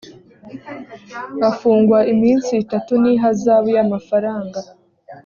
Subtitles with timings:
[1.49, 4.59] afungwa iminsi itatu n ihazabu y amafaranga